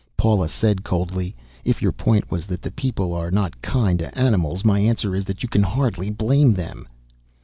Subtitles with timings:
[0.17, 4.65] Paula said coldly, "If your point was that the people are not kind to animals,
[4.65, 6.87] my answer is that you can hardly blame them."